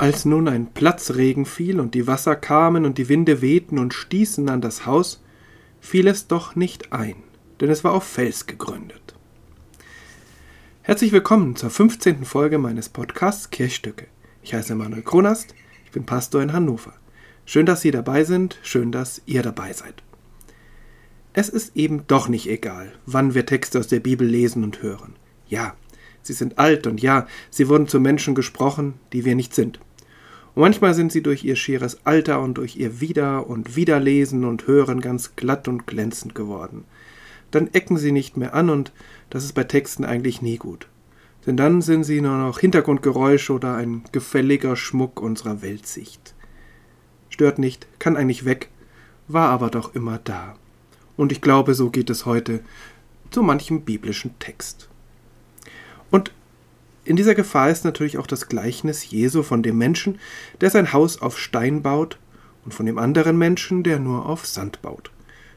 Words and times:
Als 0.00 0.24
nun 0.24 0.48
ein 0.48 0.72
Platzregen 0.72 1.44
fiel 1.44 1.78
und 1.78 1.94
die 1.94 2.06
Wasser 2.06 2.34
kamen 2.34 2.86
und 2.86 2.96
die 2.96 3.10
Winde 3.10 3.42
wehten 3.42 3.78
und 3.78 3.92
stießen 3.92 4.48
an 4.48 4.62
das 4.62 4.86
Haus, 4.86 5.22
fiel 5.78 6.08
es 6.08 6.26
doch 6.26 6.56
nicht 6.56 6.90
ein, 6.90 7.16
denn 7.60 7.68
es 7.68 7.84
war 7.84 7.92
auf 7.92 8.04
Fels 8.04 8.46
gegründet. 8.46 9.14
Herzlich 10.80 11.12
willkommen 11.12 11.54
zur 11.54 11.68
15. 11.68 12.24
Folge 12.24 12.56
meines 12.56 12.88
Podcasts 12.88 13.50
Kirchstücke. 13.50 14.06
Ich 14.42 14.54
heiße 14.54 14.74
Manuel 14.74 15.02
Kronast, 15.02 15.54
ich 15.84 15.90
bin 15.90 16.06
Pastor 16.06 16.40
in 16.40 16.54
Hannover. 16.54 16.94
Schön, 17.44 17.66
dass 17.66 17.82
Sie 17.82 17.90
dabei 17.90 18.24
sind, 18.24 18.58
schön, 18.62 18.92
dass 18.92 19.20
ihr 19.26 19.42
dabei 19.42 19.74
seid. 19.74 20.02
Es 21.34 21.50
ist 21.50 21.76
eben 21.76 22.06
doch 22.06 22.26
nicht 22.26 22.48
egal, 22.48 22.94
wann 23.04 23.34
wir 23.34 23.44
Texte 23.44 23.78
aus 23.78 23.88
der 23.88 24.00
Bibel 24.00 24.26
lesen 24.26 24.64
und 24.64 24.80
hören. 24.80 25.16
Ja, 25.46 25.74
sie 26.22 26.32
sind 26.32 26.58
alt 26.58 26.86
und 26.86 27.02
ja, 27.02 27.26
sie 27.50 27.68
wurden 27.68 27.86
zu 27.86 28.00
Menschen 28.00 28.34
gesprochen, 28.34 28.94
die 29.12 29.26
wir 29.26 29.34
nicht 29.34 29.54
sind. 29.54 29.78
Und 30.54 30.62
manchmal 30.62 30.94
sind 30.94 31.12
sie 31.12 31.22
durch 31.22 31.44
ihr 31.44 31.56
schieres 31.56 32.04
Alter 32.04 32.40
und 32.40 32.54
durch 32.54 32.76
ihr 32.76 33.00
Wieder- 33.00 33.46
und 33.48 33.76
Wiederlesen 33.76 34.44
und 34.44 34.66
Hören 34.66 35.00
ganz 35.00 35.36
glatt 35.36 35.68
und 35.68 35.86
glänzend 35.86 36.34
geworden. 36.34 36.84
Dann 37.50 37.68
ecken 37.72 37.96
sie 37.96 38.12
nicht 38.12 38.36
mehr 38.36 38.54
an 38.54 38.70
und 38.70 38.92
das 39.28 39.44
ist 39.44 39.54
bei 39.54 39.64
Texten 39.64 40.04
eigentlich 40.04 40.42
nie 40.42 40.56
gut. 40.56 40.88
Denn 41.46 41.56
dann 41.56 41.82
sind 41.82 42.04
sie 42.04 42.20
nur 42.20 42.36
noch 42.36 42.58
Hintergrundgeräusche 42.58 43.52
oder 43.52 43.74
ein 43.74 44.02
gefälliger 44.12 44.76
Schmuck 44.76 45.20
unserer 45.20 45.62
Weltsicht. 45.62 46.34
Stört 47.30 47.58
nicht, 47.58 47.86
kann 47.98 48.16
eigentlich 48.16 48.44
weg, 48.44 48.68
war 49.28 49.48
aber 49.50 49.70
doch 49.70 49.94
immer 49.94 50.18
da. 50.22 50.54
Und 51.16 51.32
ich 51.32 51.40
glaube, 51.40 51.74
so 51.74 51.90
geht 51.90 52.10
es 52.10 52.26
heute 52.26 52.60
zu 53.30 53.42
manchem 53.42 53.82
biblischen 53.82 54.38
Text. 54.38 54.88
Und 56.10 56.32
in 57.04 57.16
dieser 57.16 57.34
Gefahr 57.34 57.70
ist 57.70 57.84
natürlich 57.84 58.18
auch 58.18 58.26
das 58.26 58.48
Gleichnis 58.48 59.10
Jesu 59.10 59.42
von 59.42 59.62
dem 59.62 59.78
Menschen, 59.78 60.18
der 60.60 60.70
sein 60.70 60.92
Haus 60.92 61.20
auf 61.20 61.38
Stein 61.38 61.82
baut, 61.82 62.18
und 62.64 62.74
von 62.74 62.86
dem 62.86 62.98
anderen 62.98 63.38
Menschen, 63.38 63.82
der 63.82 63.98
nur 63.98 64.26
auf 64.26 64.46
Sand 64.46 64.82
baut. 64.82 65.10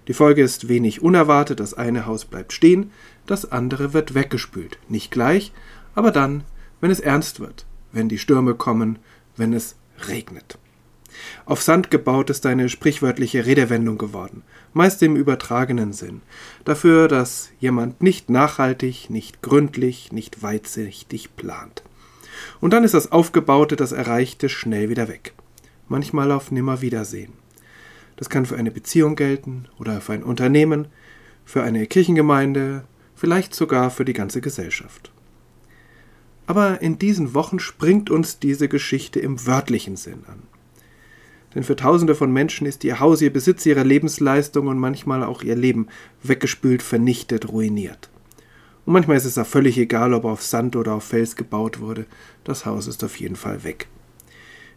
Die 0.08 0.14
Folge 0.14 0.42
ist 0.42 0.68
wenig 0.68 1.02
unerwartet, 1.02 1.60
das 1.60 1.74
eine 1.74 2.06
Haus 2.06 2.26
bleibt 2.26 2.54
stehen, 2.54 2.92
das 3.26 3.52
andere 3.52 3.94
wird 3.94 4.14
weggespült. 4.14 4.78
Nicht 4.90 5.12
gleich, 5.12 5.54
aber 5.96 6.12
dann, 6.12 6.44
wenn 6.82 6.92
es 6.92 7.00
ernst 7.00 7.40
wird, 7.40 7.66
wenn 7.92 8.10
die 8.10 8.18
Stürme 8.18 8.56
kommen, 8.56 9.00
wenn 9.38 9.54
es 9.54 9.76
regnet. 10.10 10.58
Auf 11.46 11.62
Sand 11.62 11.92
gebaut 11.92 12.30
ist 12.30 12.46
eine 12.46 12.70
sprichwörtliche 12.70 13.46
Redewendung 13.46 13.98
geworden, 13.98 14.44
meist 14.74 15.02
im 15.04 15.16
übertragenen 15.16 15.94
Sinn, 15.94 16.22
dafür, 16.66 17.08
dass 17.08 17.50
jemand 17.60 18.02
nicht 18.02 18.30
nachhaltig, 18.30 19.10
nicht 19.10 19.42
gründlich, 19.42 20.12
nicht 20.12 20.42
weitsichtig 20.42 21.36
plant. 21.36 21.84
Und 22.62 22.72
dann 22.72 22.84
ist 22.84 22.94
das 22.94 23.12
Aufgebaute, 23.12 23.76
das 23.76 23.92
Erreichte 23.92 24.50
schnell 24.50 24.90
wieder 24.90 25.08
weg. 25.08 25.34
Manchmal 25.88 26.32
auf 26.32 26.52
Nimmerwiedersehen. 26.52 27.34
Das 28.16 28.30
kann 28.30 28.46
für 28.46 28.56
eine 28.56 28.72
Beziehung 28.72 29.16
gelten 29.16 29.68
oder 29.80 30.02
für 30.02 30.14
ein 30.14 30.24
Unternehmen, 30.24 30.88
für 31.46 31.64
eine 31.64 31.86
Kirchengemeinde, 31.88 32.86
vielleicht 33.16 33.54
sogar 33.54 33.90
für 33.90 34.06
die 34.06 34.14
ganze 34.14 34.42
Gesellschaft. 34.42 35.12
Aber 36.46 36.82
in 36.82 37.00
diesen 37.00 37.34
Wochen 37.34 37.60
springt 37.60 38.10
uns 38.10 38.40
diese 38.40 38.68
Geschichte 38.68 39.20
im 39.20 39.46
wörtlichen 39.46 39.96
Sinn 39.96 40.24
an. 40.28 40.44
Denn 41.56 41.64
für 41.64 41.76
Tausende 41.76 42.16
von 42.16 42.32
Menschen 42.32 42.66
ist 42.66 42.84
ihr 42.84 43.00
Haus, 43.00 43.22
ihr 43.22 43.32
Besitz, 43.32 43.66
ihre 43.66 43.84
Lebensleistung 43.84 44.68
und 44.68 44.80
manchmal 44.80 45.24
auch 45.24 45.44
ihr 45.44 45.56
Leben 45.56 45.88
weggespült, 46.24 46.82
vernichtet, 46.82 47.50
ruiniert. 47.50 48.10
Und 48.86 48.94
manchmal 48.94 49.18
ist 49.18 49.26
es 49.26 49.38
auch 49.38 49.46
völlig 49.46 49.78
egal, 49.78 50.14
ob 50.14 50.26
auf 50.26 50.42
Sand 50.42 50.76
oder 50.76 50.96
auf 50.96 51.04
Fels 51.04 51.36
gebaut 51.36 51.80
wurde. 51.80 52.06
Das 52.44 52.66
Haus 52.66 52.88
ist 52.88 53.04
auf 53.04 53.20
jeden 53.20 53.36
Fall 53.36 53.64
weg. 53.64 53.88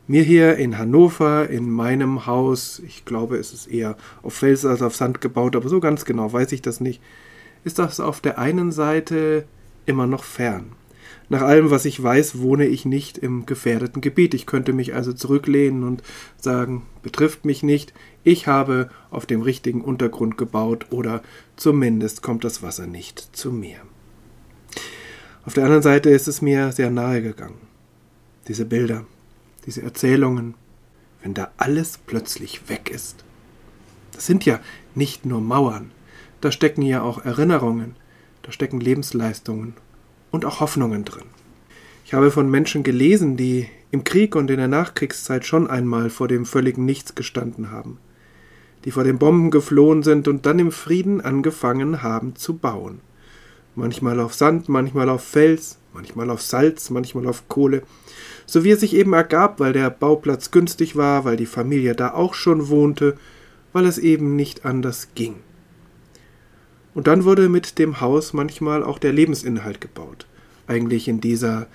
Mir 0.06 0.22
hier 0.22 0.56
in 0.56 0.78
Hannover, 0.78 1.48
in 1.50 1.68
meinem 1.68 2.26
Haus, 2.26 2.80
ich 2.86 3.04
glaube, 3.04 3.38
es 3.38 3.52
ist 3.52 3.66
eher 3.66 3.96
auf 4.22 4.34
Fels 4.34 4.64
als 4.64 4.82
auf 4.82 4.94
Sand 4.94 5.20
gebaut, 5.20 5.56
aber 5.56 5.68
so 5.68 5.80
ganz 5.80 6.04
genau 6.04 6.32
weiß 6.32 6.52
ich 6.52 6.62
das 6.62 6.80
nicht, 6.80 7.02
ist 7.64 7.80
das 7.80 7.98
auf 7.98 8.20
der 8.20 8.38
einen 8.38 8.70
Seite 8.70 9.46
immer 9.84 10.06
noch 10.06 10.22
fern. 10.22 10.66
Nach 11.28 11.42
allem, 11.42 11.70
was 11.70 11.84
ich 11.84 12.00
weiß, 12.00 12.38
wohne 12.38 12.66
ich 12.66 12.84
nicht 12.84 13.18
im 13.18 13.46
gefährdeten 13.46 14.00
Gebiet. 14.00 14.32
Ich 14.34 14.46
könnte 14.46 14.72
mich 14.72 14.94
also 14.94 15.12
zurücklehnen 15.12 15.82
und 15.82 16.02
sagen, 16.36 16.86
betrifft 17.02 17.44
mich 17.44 17.62
nicht. 17.62 17.92
Ich 18.22 18.46
habe 18.46 18.90
auf 19.10 19.26
dem 19.26 19.42
richtigen 19.42 19.80
Untergrund 19.80 20.38
gebaut 20.38 20.86
oder 20.90 21.22
zumindest 21.56 22.22
kommt 22.22 22.44
das 22.44 22.62
Wasser 22.62 22.86
nicht 22.86 23.36
zu 23.36 23.50
mir. 23.50 23.78
Auf 25.44 25.54
der 25.54 25.64
anderen 25.64 25.82
Seite 25.82 26.10
ist 26.10 26.28
es 26.28 26.42
mir 26.42 26.70
sehr 26.72 26.90
nahe 26.90 27.22
gegangen. 27.22 27.58
Diese 28.46 28.64
Bilder, 28.64 29.04
diese 29.64 29.82
Erzählungen, 29.82 30.54
wenn 31.22 31.34
da 31.34 31.50
alles 31.56 31.98
plötzlich 31.98 32.68
weg 32.68 32.88
ist. 32.88 33.24
Das 34.12 34.26
sind 34.26 34.44
ja 34.44 34.60
nicht 34.94 35.26
nur 35.26 35.40
Mauern, 35.40 35.90
da 36.40 36.52
stecken 36.52 36.82
ja 36.82 37.02
auch 37.02 37.24
Erinnerungen, 37.24 37.96
da 38.42 38.52
stecken 38.52 38.80
Lebensleistungen 38.80 39.74
und 40.36 40.44
auch 40.44 40.60
Hoffnungen 40.60 41.04
drin. 41.04 41.24
Ich 42.04 42.14
habe 42.14 42.30
von 42.30 42.48
Menschen 42.50 42.84
gelesen, 42.84 43.36
die 43.36 43.68
im 43.90 44.04
Krieg 44.04 44.36
und 44.36 44.50
in 44.50 44.58
der 44.58 44.68
Nachkriegszeit 44.68 45.44
schon 45.44 45.68
einmal 45.68 46.10
vor 46.10 46.28
dem 46.28 46.44
völligen 46.44 46.84
Nichts 46.84 47.14
gestanden 47.14 47.70
haben, 47.70 47.98
die 48.84 48.90
vor 48.90 49.02
den 49.02 49.18
Bomben 49.18 49.50
geflohen 49.50 50.02
sind 50.02 50.28
und 50.28 50.46
dann 50.46 50.58
im 50.58 50.70
Frieden 50.70 51.20
angefangen 51.20 52.02
haben 52.02 52.36
zu 52.36 52.58
bauen. 52.58 53.00
Manchmal 53.74 54.20
auf 54.20 54.34
Sand, 54.34 54.68
manchmal 54.68 55.08
auf 55.08 55.24
Fels, 55.24 55.78
manchmal 55.94 56.30
auf 56.30 56.42
Salz, 56.42 56.90
manchmal 56.90 57.26
auf 57.26 57.48
Kohle, 57.48 57.82
so 58.44 58.62
wie 58.62 58.70
es 58.70 58.80
sich 58.80 58.94
eben 58.94 59.14
ergab, 59.14 59.58
weil 59.58 59.72
der 59.72 59.90
Bauplatz 59.90 60.50
günstig 60.50 60.96
war, 60.96 61.24
weil 61.24 61.36
die 61.36 61.46
Familie 61.46 61.94
da 61.94 62.12
auch 62.12 62.34
schon 62.34 62.68
wohnte, 62.68 63.16
weil 63.72 63.86
es 63.86 63.98
eben 63.98 64.36
nicht 64.36 64.66
anders 64.66 65.08
ging. 65.14 65.36
Und 66.96 67.08
dann 67.08 67.24
wurde 67.24 67.50
mit 67.50 67.78
dem 67.78 68.00
Haus 68.00 68.32
manchmal 68.32 68.82
auch 68.82 68.98
der 68.98 69.12
Lebensinhalt 69.12 69.82
gebaut. 69.82 70.26
Eigentlich 70.66 71.08
in 71.08 71.20
dieser 71.20 71.66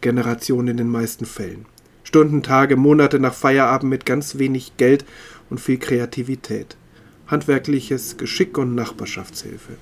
Generation 0.00 0.66
in 0.66 0.78
den 0.78 0.88
meisten 0.88 1.26
Fällen. 1.26 1.66
Stunden, 2.04 2.42
Tage, 2.42 2.76
Monate 2.76 3.18
nach 3.18 3.34
Feierabend 3.34 3.90
mit 3.90 4.06
ganz 4.06 4.38
wenig 4.38 4.78
Geld 4.78 5.04
und 5.50 5.60
viel 5.60 5.76
Kreativität. 5.76 6.78
Handwerkliches 7.26 8.16
Geschick 8.16 8.56
und 8.56 8.74
Nachbarschaftshilfe. 8.74 9.74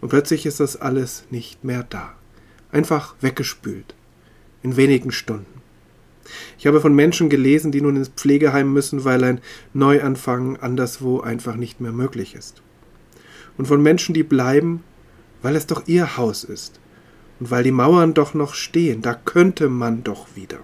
Und 0.00 0.10
plötzlich 0.10 0.46
ist 0.46 0.60
das 0.60 0.76
alles 0.76 1.24
nicht 1.30 1.64
mehr 1.64 1.82
da. 1.82 2.14
Einfach 2.70 3.16
weggespült. 3.20 3.96
In 4.62 4.76
wenigen 4.76 5.10
Stunden. 5.10 5.60
Ich 6.58 6.68
habe 6.68 6.80
von 6.80 6.94
Menschen 6.94 7.28
gelesen, 7.28 7.72
die 7.72 7.80
nun 7.80 7.96
ins 7.96 8.10
Pflegeheim 8.10 8.72
müssen, 8.72 9.04
weil 9.04 9.24
ein 9.24 9.40
Neuanfang 9.74 10.58
anderswo 10.58 11.18
einfach 11.18 11.56
nicht 11.56 11.80
mehr 11.80 11.92
möglich 11.92 12.36
ist 12.36 12.62
und 13.58 13.66
von 13.66 13.82
Menschen, 13.82 14.14
die 14.14 14.22
bleiben, 14.22 14.82
weil 15.42 15.56
es 15.56 15.66
doch 15.66 15.86
ihr 15.86 16.16
Haus 16.16 16.44
ist 16.44 16.80
und 17.40 17.50
weil 17.50 17.64
die 17.64 17.72
Mauern 17.72 18.14
doch 18.14 18.34
noch 18.34 18.54
stehen, 18.54 19.02
da 19.02 19.14
könnte 19.14 19.68
man 19.68 20.02
doch 20.02 20.34
wieder. 20.34 20.60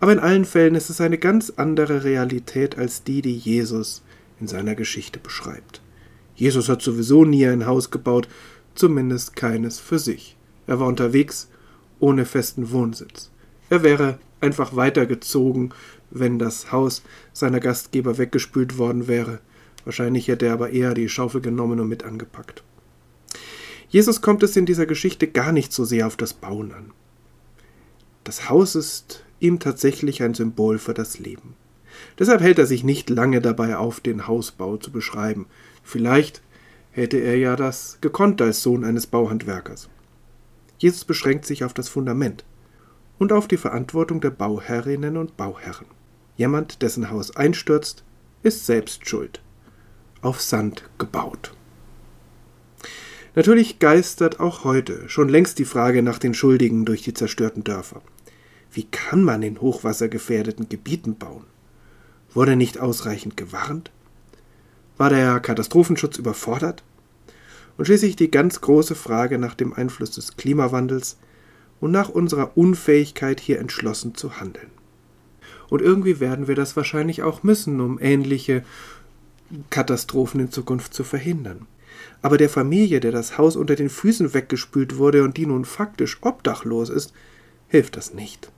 Aber 0.00 0.12
in 0.12 0.18
allen 0.18 0.44
Fällen 0.44 0.74
ist 0.74 0.90
es 0.90 1.00
eine 1.00 1.18
ganz 1.18 1.52
andere 1.56 2.04
Realität 2.04 2.76
als 2.76 3.04
die, 3.04 3.22
die 3.22 3.36
Jesus 3.36 4.02
in 4.40 4.48
seiner 4.48 4.74
Geschichte 4.74 5.18
beschreibt. 5.18 5.80
Jesus 6.34 6.68
hat 6.68 6.82
sowieso 6.82 7.24
nie 7.24 7.46
ein 7.46 7.66
Haus 7.66 7.90
gebaut, 7.90 8.28
zumindest 8.74 9.36
keines 9.36 9.78
für 9.78 9.98
sich. 9.98 10.36
Er 10.66 10.80
war 10.80 10.88
unterwegs, 10.88 11.48
ohne 12.00 12.24
festen 12.24 12.70
Wohnsitz. 12.70 13.30
Er 13.70 13.82
wäre 13.82 14.18
einfach 14.40 14.76
weitergezogen, 14.76 15.72
wenn 16.10 16.38
das 16.38 16.72
Haus 16.72 17.02
seiner 17.32 17.60
Gastgeber 17.60 18.18
weggespült 18.18 18.78
worden 18.78 19.08
wäre, 19.08 19.40
Wahrscheinlich 19.84 20.28
hätte 20.28 20.46
er 20.46 20.54
aber 20.54 20.70
eher 20.70 20.94
die 20.94 21.08
Schaufel 21.08 21.40
genommen 21.40 21.80
und 21.80 21.88
mit 21.88 22.04
angepackt. 22.04 22.62
Jesus 23.88 24.22
kommt 24.22 24.42
es 24.42 24.56
in 24.56 24.66
dieser 24.66 24.86
Geschichte 24.86 25.28
gar 25.28 25.52
nicht 25.52 25.72
so 25.72 25.84
sehr 25.84 26.06
auf 26.06 26.16
das 26.16 26.32
Bauen 26.32 26.72
an. 26.72 26.92
Das 28.24 28.48
Haus 28.48 28.74
ist 28.74 29.24
ihm 29.40 29.60
tatsächlich 29.60 30.22
ein 30.22 30.34
Symbol 30.34 30.78
für 30.78 30.94
das 30.94 31.18
Leben. 31.18 31.54
Deshalb 32.18 32.40
hält 32.40 32.58
er 32.58 32.66
sich 32.66 32.82
nicht 32.82 33.10
lange 33.10 33.40
dabei 33.40 33.76
auf, 33.76 34.00
den 34.00 34.26
Hausbau 34.26 34.78
zu 34.78 34.90
beschreiben. 34.90 35.46
Vielleicht 35.82 36.42
hätte 36.90 37.18
er 37.18 37.36
ja 37.36 37.54
das 37.54 37.98
gekonnt 38.00 38.40
als 38.40 38.62
Sohn 38.62 38.84
eines 38.84 39.06
Bauhandwerkers. 39.06 39.88
Jesus 40.78 41.04
beschränkt 41.04 41.44
sich 41.44 41.62
auf 41.62 41.74
das 41.74 41.88
Fundament 41.88 42.44
und 43.18 43.32
auf 43.32 43.46
die 43.46 43.56
Verantwortung 43.56 44.20
der 44.20 44.30
Bauherrinnen 44.30 45.16
und 45.16 45.36
Bauherren. 45.36 45.86
Jemand, 46.36 46.82
dessen 46.82 47.10
Haus 47.10 47.36
einstürzt, 47.36 48.02
ist 48.42 48.66
selbst 48.66 49.08
schuld 49.08 49.43
auf 50.24 50.40
Sand 50.40 50.84
gebaut. 50.98 51.54
Natürlich 53.34 53.78
geistert 53.78 54.40
auch 54.40 54.64
heute 54.64 55.08
schon 55.08 55.28
längst 55.28 55.58
die 55.58 55.64
Frage 55.64 56.02
nach 56.02 56.18
den 56.18 56.34
Schuldigen 56.34 56.84
durch 56.84 57.02
die 57.02 57.14
zerstörten 57.14 57.64
Dörfer. 57.64 58.00
Wie 58.72 58.84
kann 58.84 59.22
man 59.22 59.42
in 59.42 59.60
hochwassergefährdeten 59.60 60.68
Gebieten 60.68 61.16
bauen? 61.16 61.44
Wurde 62.32 62.56
nicht 62.56 62.78
ausreichend 62.78 63.36
gewarnt? 63.36 63.90
War 64.96 65.10
der 65.10 65.40
Katastrophenschutz 65.40 66.18
überfordert? 66.18 66.82
Und 67.76 67.86
schließlich 67.86 68.14
die 68.14 68.30
ganz 68.30 68.60
große 68.60 68.94
Frage 68.94 69.38
nach 69.38 69.54
dem 69.54 69.72
Einfluss 69.72 70.12
des 70.12 70.36
Klimawandels 70.36 71.18
und 71.80 71.90
nach 71.90 72.08
unserer 72.08 72.56
Unfähigkeit 72.56 73.40
hier 73.40 73.58
entschlossen 73.58 74.14
zu 74.14 74.38
handeln. 74.38 74.70
Und 75.68 75.82
irgendwie 75.82 76.20
werden 76.20 76.46
wir 76.46 76.54
das 76.54 76.76
wahrscheinlich 76.76 77.24
auch 77.24 77.42
müssen, 77.42 77.80
um 77.80 77.98
ähnliche 78.00 78.62
Katastrophen 79.70 80.40
in 80.40 80.50
Zukunft 80.50 80.94
zu 80.94 81.04
verhindern. 81.04 81.66
Aber 82.22 82.38
der 82.38 82.48
Familie, 82.48 83.00
der 83.00 83.12
das 83.12 83.38
Haus 83.38 83.56
unter 83.56 83.76
den 83.76 83.90
Füßen 83.90 84.34
weggespült 84.34 84.96
wurde 84.96 85.22
und 85.22 85.36
die 85.36 85.46
nun 85.46 85.64
faktisch 85.64 86.18
obdachlos 86.22 86.88
ist, 86.88 87.12
hilft 87.68 87.96
das 87.96 88.14
nicht. 88.14 88.50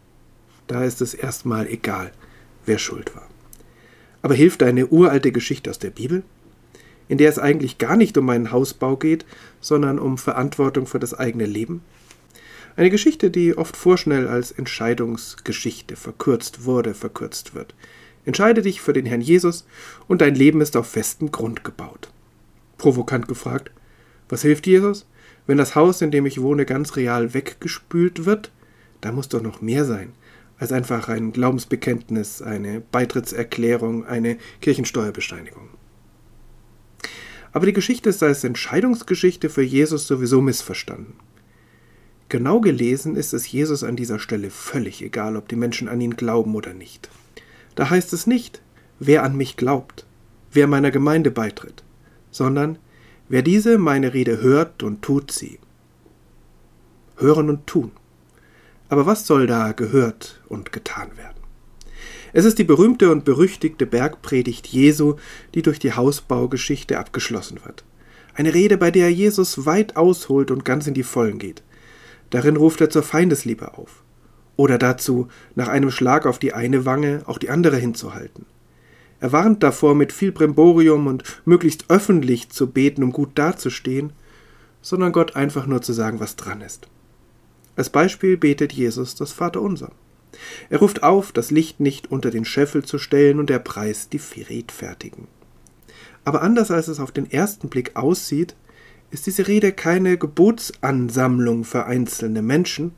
Da 0.66 0.84
ist 0.84 1.00
es 1.00 1.14
erstmal 1.14 1.66
egal, 1.68 2.12
wer 2.64 2.78
schuld 2.78 3.14
war. 3.14 3.28
Aber 4.22 4.34
hilft 4.34 4.62
eine 4.62 4.86
uralte 4.88 5.32
Geschichte 5.32 5.70
aus 5.70 5.78
der 5.78 5.90
Bibel, 5.90 6.22
in 7.08 7.18
der 7.18 7.28
es 7.28 7.38
eigentlich 7.38 7.78
gar 7.78 7.96
nicht 7.96 8.18
um 8.18 8.28
einen 8.30 8.50
Hausbau 8.50 8.96
geht, 8.96 9.24
sondern 9.60 9.98
um 9.98 10.18
Verantwortung 10.18 10.86
für 10.86 10.98
das 10.98 11.14
eigene 11.14 11.46
Leben? 11.46 11.82
Eine 12.76 12.90
Geschichte, 12.90 13.30
die 13.30 13.56
oft 13.56 13.76
vorschnell 13.76 14.28
als 14.28 14.50
Entscheidungsgeschichte 14.50 15.96
verkürzt 15.96 16.64
wurde, 16.64 16.94
verkürzt 16.94 17.54
wird. 17.54 17.74
Entscheide 18.26 18.60
dich 18.60 18.82
für 18.82 18.92
den 18.92 19.06
Herrn 19.06 19.22
Jesus 19.22 19.66
und 20.06 20.20
dein 20.20 20.34
Leben 20.34 20.60
ist 20.60 20.76
auf 20.76 20.88
festem 20.88 21.32
Grund 21.32 21.64
gebaut. 21.64 22.10
Provokant 22.76 23.28
gefragt, 23.28 23.70
was 24.28 24.42
hilft 24.42 24.66
Jesus? 24.66 25.06
Wenn 25.46 25.56
das 25.56 25.74
Haus, 25.74 26.02
in 26.02 26.10
dem 26.10 26.26
ich 26.26 26.42
wohne, 26.42 26.66
ganz 26.66 26.96
real 26.96 27.32
weggespült 27.32 28.26
wird, 28.26 28.52
da 29.00 29.12
muss 29.12 29.28
doch 29.28 29.40
noch 29.40 29.62
mehr 29.62 29.86
sein 29.86 30.12
als 30.58 30.72
einfach 30.72 31.08
ein 31.08 31.32
Glaubensbekenntnis, 31.32 32.42
eine 32.42 32.80
Beitrittserklärung, 32.80 34.06
eine 34.06 34.38
Kirchensteuerbescheinigung. 34.60 35.68
Aber 37.52 37.66
die 37.66 37.72
Geschichte 37.72 38.08
ist 38.08 38.22
als 38.22 38.44
Entscheidungsgeschichte 38.44 39.48
für 39.48 39.62
Jesus 39.62 40.06
sowieso 40.06 40.40
missverstanden. 40.40 41.14
Genau 42.28 42.60
gelesen 42.60 43.16
ist 43.16 43.32
es 43.32 43.50
Jesus 43.50 43.84
an 43.84 43.96
dieser 43.96 44.18
Stelle 44.18 44.50
völlig 44.50 45.02
egal, 45.02 45.36
ob 45.36 45.48
die 45.48 45.56
Menschen 45.56 45.88
an 45.88 46.00
ihn 46.00 46.16
glauben 46.16 46.54
oder 46.54 46.74
nicht. 46.74 47.08
Da 47.76 47.90
heißt 47.90 48.12
es 48.12 48.26
nicht, 48.26 48.62
wer 48.98 49.22
an 49.22 49.36
mich 49.36 49.56
glaubt, 49.56 50.06
wer 50.50 50.66
meiner 50.66 50.90
Gemeinde 50.90 51.30
beitritt, 51.30 51.84
sondern 52.30 52.78
wer 53.28 53.42
diese 53.42 53.78
meine 53.78 54.12
Rede 54.14 54.40
hört 54.40 54.82
und 54.82 55.02
tut 55.02 55.30
sie. 55.30 55.60
Hören 57.16 57.48
und 57.48 57.66
tun. 57.66 57.92
Aber 58.88 59.06
was 59.06 59.26
soll 59.26 59.46
da 59.46 59.72
gehört 59.72 60.42
und 60.48 60.72
getan 60.72 61.16
werden? 61.16 61.36
Es 62.32 62.44
ist 62.44 62.58
die 62.58 62.64
berühmte 62.64 63.10
und 63.10 63.24
berüchtigte 63.24 63.86
Bergpredigt 63.86 64.66
Jesu, 64.66 65.16
die 65.54 65.62
durch 65.62 65.78
die 65.78 65.92
Hausbaugeschichte 65.92 66.98
abgeschlossen 66.98 67.60
wird. 67.64 67.84
Eine 68.34 68.52
Rede, 68.52 68.76
bei 68.76 68.90
der 68.90 69.10
Jesus 69.12 69.64
weit 69.64 69.96
ausholt 69.96 70.50
und 70.50 70.64
ganz 70.64 70.86
in 70.86 70.94
die 70.94 71.02
Vollen 71.02 71.38
geht. 71.38 71.62
Darin 72.30 72.56
ruft 72.56 72.80
er 72.80 72.90
zur 72.90 73.02
Feindesliebe 73.02 73.78
auf. 73.78 74.02
Oder 74.56 74.78
dazu, 74.78 75.28
nach 75.54 75.68
einem 75.68 75.90
Schlag 75.90 76.26
auf 76.26 76.38
die 76.38 76.52
eine 76.52 76.84
Wange 76.86 77.22
auch 77.26 77.38
die 77.38 77.50
andere 77.50 77.76
hinzuhalten. 77.76 78.46
Er 79.20 79.32
warnt 79.32 79.62
davor, 79.62 79.94
mit 79.94 80.12
viel 80.12 80.32
Bremborium 80.32 81.06
und 81.06 81.24
möglichst 81.44 81.86
öffentlich 81.88 82.50
zu 82.50 82.70
beten, 82.70 83.02
um 83.02 83.12
gut 83.12 83.30
dazustehen, 83.34 84.12
sondern 84.82 85.12
Gott 85.12 85.36
einfach 85.36 85.66
nur 85.66 85.82
zu 85.82 85.92
sagen, 85.92 86.20
was 86.20 86.36
dran 86.36 86.60
ist. 86.60 86.88
Als 87.76 87.90
Beispiel 87.90 88.36
betet 88.36 88.72
Jesus 88.72 89.14
das 89.14 89.32
Vaterunser. 89.32 89.90
Er 90.68 90.78
ruft 90.78 91.02
auf, 91.02 91.32
das 91.32 91.50
Licht 91.50 91.80
nicht 91.80 92.10
unter 92.10 92.30
den 92.30 92.44
Scheffel 92.44 92.84
zu 92.84 92.98
stellen 92.98 93.38
und 93.38 93.50
er 93.50 93.58
preist 93.58 94.12
die 94.12 94.18
Friedfertigen. 94.18 95.28
Aber 96.24 96.42
anders 96.42 96.70
als 96.70 96.88
es 96.88 97.00
auf 97.00 97.12
den 97.12 97.30
ersten 97.30 97.68
Blick 97.68 97.96
aussieht, 97.96 98.56
ist 99.10 99.26
diese 99.26 99.46
Rede 99.46 99.72
keine 99.72 100.18
Gebotsansammlung 100.18 101.64
für 101.64 101.86
einzelne 101.86 102.42
Menschen, 102.42 102.92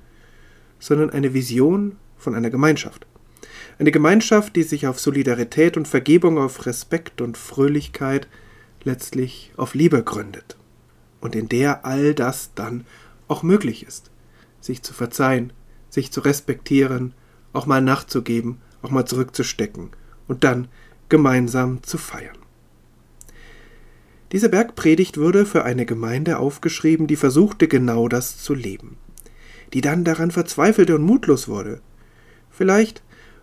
sondern 0.79 1.11
eine 1.11 1.35
Vision 1.35 1.97
von 2.17 2.35
einer 2.35 2.51
Gemeinschaft. 2.51 3.07
Eine 3.79 3.93
Gemeinschaft, 3.93 4.57
die 4.57 4.65
sich 4.65 4.87
auf 4.87 4.99
Solidarität 4.99 5.77
und 5.77 5.87
Vergebung, 5.87 6.39
auf 6.39 6.67
Respekt 6.67 7.21
und 7.21 7.39
Fröhlichkeit, 7.39 8.29
letztlich 8.85 9.53
auf 9.57 9.75
Liebe 9.75 10.03
gründet. 10.03 10.57
Und 11.21 11.37
in 11.37 11.49
der 11.49 11.85
all 11.85 12.15
das 12.15 12.51
dann 12.55 12.85
auch 13.29 13.43
möglich 13.43 13.87
ist 13.87 14.11
sich 14.61 14.83
zu 14.83 14.93
verzeihen, 14.93 15.53
sich 15.89 16.13
zu 16.13 16.21
respektieren, 16.21 17.15
auch 17.53 17.67
mal 17.67 17.81
nachzugeben, 17.81 18.59
auch 18.83 18.91
mal 18.91 19.07
zurückzustecken 19.07 19.91
und 20.27 20.45
dann 20.45 20.69
gemeinsam 21.09 21.83
zu 21.83 21.99
feiern. 21.99 22.37
Diese 24.33 24.51
Bergpredigt 24.51 25.17
würde 25.17 25.47
für 25.47 25.65
eine 25.65 25.87
Gemeinde 25.87 26.39
aufgeschrieben, 26.39 27.07
die 27.07 27.17
versuchte 27.17 27.67
genau 27.67 28.09
das 28.09 28.39
zu 28.43 28.53
leben, 28.53 28.99
die 29.73 29.81
dann 29.81 30.05
daran 30.05 30.31
verzweifelte 30.31 30.95
und 30.95 31.03
mutlos 31.03 31.49
wurde. 31.49 31.81
Vielleicht, 32.51 33.03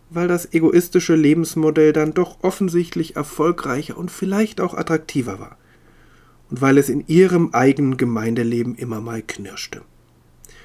weil 0.10 0.28
das 0.28 0.54
egoistische 0.54 1.16
Lebensmodell 1.16 1.94
dann 1.94 2.14
doch 2.14 2.44
offensichtlich 2.44 3.16
erfolgreicher 3.16 3.98
und 3.98 4.12
vielleicht 4.12 4.62
auch 4.62 4.74
attraktiver 4.74 5.40
war, 5.40 5.58
und 6.50 6.62
weil 6.62 6.78
es 6.78 6.90
in 6.90 7.06
ihrem 7.08 7.54
eigenen 7.54 7.98
Gemeindeleben 7.98 8.76
immer 8.76 9.02
mal 9.02 9.22
knirschte. 9.22 9.82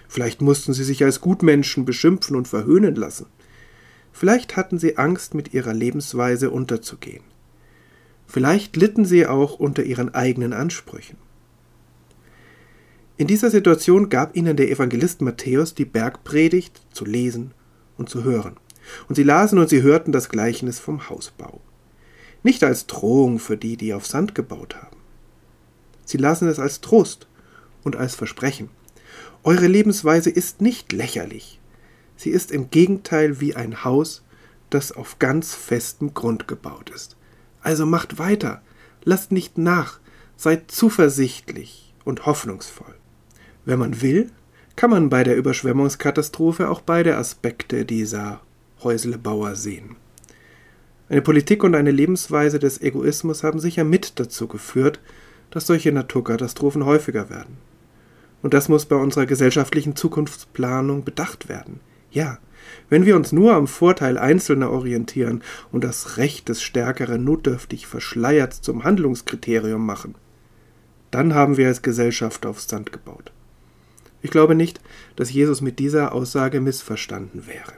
Vielleicht 0.08 0.42
mussten 0.42 0.72
sie 0.72 0.84
sich 0.84 1.04
als 1.04 1.20
Gutmenschen 1.20 1.84
beschimpfen 1.84 2.36
und 2.36 2.48
verhöhnen 2.48 2.96
lassen. 2.96 3.26
Vielleicht 4.12 4.56
hatten 4.56 4.78
sie 4.78 4.98
Angst, 4.98 5.34
mit 5.34 5.54
ihrer 5.54 5.72
Lebensweise 5.72 6.50
unterzugehen. 6.50 7.22
Vielleicht 8.26 8.76
litten 8.76 9.04
sie 9.04 9.26
auch 9.26 9.58
unter 9.58 9.84
ihren 9.84 10.14
eigenen 10.14 10.52
Ansprüchen. 10.52 11.16
In 13.20 13.26
dieser 13.26 13.50
Situation 13.50 14.08
gab 14.08 14.34
ihnen 14.34 14.56
der 14.56 14.70
Evangelist 14.70 15.20
Matthäus 15.20 15.74
die 15.74 15.84
Bergpredigt 15.84 16.80
zu 16.90 17.04
lesen 17.04 17.52
und 17.98 18.08
zu 18.08 18.24
hören. 18.24 18.56
Und 19.10 19.14
sie 19.14 19.24
lasen 19.24 19.58
und 19.58 19.68
sie 19.68 19.82
hörten 19.82 20.10
das 20.10 20.30
Gleichnis 20.30 20.78
vom 20.78 21.10
Hausbau. 21.10 21.60
Nicht 22.42 22.64
als 22.64 22.86
Drohung 22.86 23.38
für 23.38 23.58
die, 23.58 23.76
die 23.76 23.92
auf 23.92 24.06
Sand 24.06 24.34
gebaut 24.34 24.76
haben. 24.76 24.96
Sie 26.06 26.16
lasen 26.16 26.48
es 26.48 26.58
als 26.58 26.80
Trost 26.80 27.28
und 27.84 27.94
als 27.94 28.14
Versprechen. 28.14 28.70
Eure 29.44 29.66
Lebensweise 29.66 30.30
ist 30.30 30.62
nicht 30.62 30.90
lächerlich. 30.90 31.60
Sie 32.16 32.30
ist 32.30 32.50
im 32.50 32.70
Gegenteil 32.70 33.38
wie 33.38 33.54
ein 33.54 33.84
Haus, 33.84 34.24
das 34.70 34.92
auf 34.92 35.18
ganz 35.18 35.54
festem 35.54 36.14
Grund 36.14 36.48
gebaut 36.48 36.88
ist. 36.88 37.18
Also 37.60 37.84
macht 37.84 38.18
weiter, 38.18 38.62
lasst 39.04 39.30
nicht 39.30 39.58
nach, 39.58 40.00
seid 40.38 40.70
zuversichtlich 40.70 41.92
und 42.06 42.24
hoffnungsvoll. 42.24 42.94
Wenn 43.64 43.78
man 43.78 44.02
will, 44.02 44.30
kann 44.76 44.90
man 44.90 45.10
bei 45.10 45.24
der 45.24 45.36
Überschwemmungskatastrophe 45.36 46.68
auch 46.70 46.80
beide 46.80 47.16
Aspekte 47.16 47.84
dieser 47.84 48.40
Häuslebauer 48.82 49.54
sehen. 49.56 49.96
Eine 51.08 51.22
Politik 51.22 51.64
und 51.64 51.74
eine 51.74 51.90
Lebensweise 51.90 52.58
des 52.58 52.80
Egoismus 52.80 53.42
haben 53.42 53.58
sicher 53.58 53.84
mit 53.84 54.18
dazu 54.20 54.46
geführt, 54.46 55.00
dass 55.50 55.66
solche 55.66 55.92
Naturkatastrophen 55.92 56.84
häufiger 56.86 57.28
werden. 57.28 57.58
Und 58.42 58.54
das 58.54 58.68
muss 58.68 58.86
bei 58.86 58.96
unserer 58.96 59.26
gesellschaftlichen 59.26 59.96
Zukunftsplanung 59.96 61.04
bedacht 61.04 61.48
werden. 61.48 61.80
Ja, 62.10 62.38
wenn 62.88 63.06
wir 63.06 63.16
uns 63.16 63.32
nur 63.32 63.54
am 63.54 63.66
Vorteil 63.66 64.18
Einzelner 64.18 64.70
orientieren 64.70 65.42
und 65.72 65.84
das 65.84 66.16
Recht 66.16 66.48
des 66.48 66.62
Stärkeren 66.62 67.24
notdürftig 67.24 67.86
verschleiert 67.86 68.54
zum 68.54 68.84
Handlungskriterium 68.84 69.84
machen, 69.84 70.14
dann 71.10 71.34
haben 71.34 71.56
wir 71.56 71.66
als 71.66 71.82
Gesellschaft 71.82 72.46
auf 72.46 72.60
Sand 72.60 72.92
gebaut. 72.92 73.32
Ich 74.22 74.30
glaube 74.30 74.54
nicht, 74.54 74.80
dass 75.16 75.32
Jesus 75.32 75.60
mit 75.60 75.78
dieser 75.78 76.12
Aussage 76.12 76.60
missverstanden 76.60 77.46
wäre. 77.46 77.72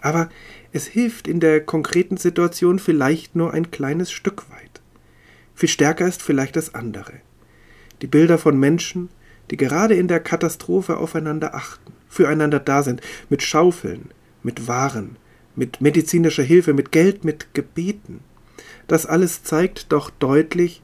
Aber 0.00 0.28
es 0.72 0.86
hilft 0.86 1.28
in 1.28 1.40
der 1.40 1.60
konkreten 1.60 2.16
Situation 2.16 2.78
vielleicht 2.78 3.34
nur 3.34 3.52
ein 3.52 3.70
kleines 3.70 4.10
Stück 4.10 4.50
weit. 4.50 4.80
Viel 5.54 5.68
stärker 5.68 6.06
ist 6.06 6.22
vielleicht 6.22 6.56
das 6.56 6.74
andere. 6.74 7.14
Die 8.02 8.06
Bilder 8.06 8.38
von 8.38 8.58
Menschen, 8.58 9.08
die 9.50 9.56
gerade 9.56 9.94
in 9.94 10.08
der 10.08 10.20
Katastrophe 10.20 10.98
aufeinander 10.98 11.54
achten, 11.54 11.92
füreinander 12.08 12.60
da 12.60 12.82
sind, 12.82 13.00
mit 13.30 13.42
Schaufeln, 13.42 14.10
mit 14.42 14.68
Waren, 14.68 15.16
mit 15.54 15.80
medizinischer 15.80 16.42
Hilfe, 16.42 16.74
mit 16.74 16.92
Geld, 16.92 17.24
mit 17.24 17.54
Gebeten. 17.54 18.20
Das 18.86 19.06
alles 19.06 19.42
zeigt 19.42 19.92
doch 19.92 20.10
deutlich, 20.10 20.82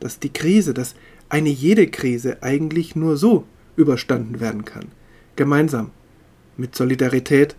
dass 0.00 0.20
die 0.20 0.32
Krise, 0.32 0.72
dass 0.72 0.94
eine 1.28 1.48
jede 1.48 1.88
Krise 1.88 2.42
eigentlich 2.42 2.94
nur 2.94 3.16
so 3.16 3.44
überstanden 3.76 4.40
werden 4.40 4.64
kann. 4.64 4.86
Gemeinsam, 5.36 5.90
mit 6.56 6.74
Solidarität, 6.74 7.56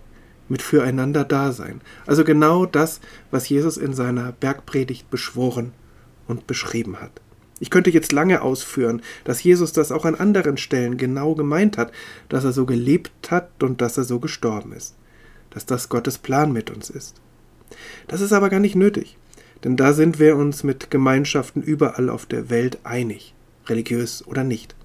mit 0.49 0.61
füreinander 0.61 1.23
Dasein. 1.23 1.81
Also 2.05 2.23
genau 2.23 2.65
das, 2.65 2.99
was 3.31 3.49
Jesus 3.49 3.77
in 3.77 3.93
seiner 3.93 4.31
Bergpredigt 4.31 5.09
beschworen 5.09 5.73
und 6.27 6.47
beschrieben 6.47 6.99
hat. 6.99 7.21
Ich 7.59 7.69
könnte 7.69 7.89
jetzt 7.89 8.11
lange 8.11 8.41
ausführen, 8.41 9.01
dass 9.23 9.43
Jesus 9.43 9.73
das 9.73 9.91
auch 9.91 10.05
an 10.05 10.15
anderen 10.15 10.57
Stellen 10.57 10.97
genau 10.97 11.33
gemeint 11.33 11.77
hat, 11.77 11.91
dass 12.29 12.43
er 12.43 12.51
so 12.51 12.65
gelebt 12.65 13.31
hat 13.31 13.63
und 13.63 13.81
dass 13.81 13.97
er 13.97 14.03
so 14.03 14.19
gestorben 14.19 14.73
ist, 14.73 14.95
dass 15.49 15.65
das 15.65 15.89
Gottes 15.89 16.17
Plan 16.19 16.51
mit 16.51 16.69
uns 16.69 16.89
ist. 16.89 17.19
Das 18.07 18.21
ist 18.21 18.31
aber 18.31 18.49
gar 18.49 18.59
nicht 18.59 18.75
nötig, 18.75 19.17
denn 19.63 19.75
da 19.75 19.93
sind 19.93 20.19
wir 20.19 20.35
uns 20.35 20.63
mit 20.63 20.91
Gemeinschaften 20.91 21.63
überall 21.63 22.09
auf 22.09 22.25
der 22.27 22.49
Welt 22.49 22.79
einig, 22.83 23.33
religiös 23.65 24.25
oder 24.27 24.43
nicht. 24.43 24.75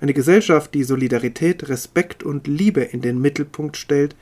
Eine 0.00 0.14
Gesellschaft, 0.14 0.74
die 0.74 0.84
Solidarität, 0.84 1.68
Respekt 1.68 2.22
und 2.22 2.46
Liebe 2.46 2.82
in 2.82 3.00
den 3.00 3.20
Mittelpunkt 3.20 3.76
stellt, 3.76 4.16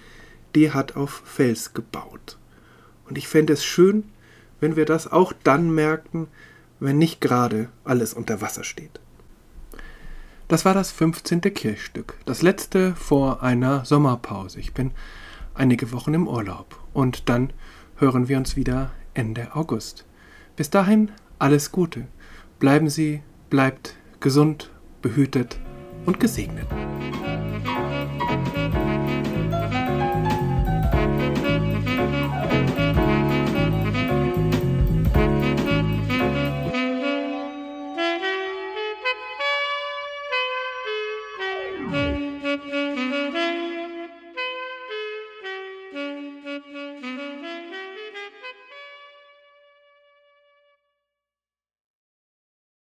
die 0.55 0.71
hat 0.71 0.97
auf 0.97 1.23
Fels 1.25 1.75
gebaut. 1.75 2.39
Und 3.09 3.19
ich 3.19 3.29
fände 3.29 3.53
es 3.53 3.65
schön, 3.65 4.05
wenn 4.61 4.77
wir 4.77 4.85
das 4.85 5.11
auch 5.11 5.33
dann 5.43 5.75
merken, 5.75 6.29
wenn 6.79 6.99
nicht 6.99 7.21
gerade 7.21 7.69
alles 7.85 8.15
unter 8.15 8.41
Wasser 8.41 8.65
steht. 8.65 9.01
Das 10.49 10.65
war 10.65 10.75
das 10.75 10.91
15. 10.91 11.41
Kirchstück, 11.41 12.19
das 12.27 12.43
letzte 12.43 12.95
vor 12.95 13.43
einer 13.43 13.85
Sommerpause. 13.85 14.61
Ich 14.61 14.75
bin 14.75 14.91
einige 15.55 15.93
Wochen 15.93 16.13
im 16.13 16.29
Urlaub 16.29 16.79
und 16.93 17.29
dann 17.29 17.53
hören 17.97 18.29
wir 18.29 18.37
uns 18.37 18.57
wieder 18.57 18.91
Ende 19.15 19.55
August. 19.55 20.05
Bis 20.57 20.69
dahin 20.69 21.11
alles 21.39 21.73
Gute. 21.73 22.07
Bleiben 22.59 22.91
Sie, 22.91 23.23
bleibt 23.49 23.97
gesund, 24.21 24.71
behütet 25.03 25.59
und 26.07 26.19
gesegnet. 26.19 26.67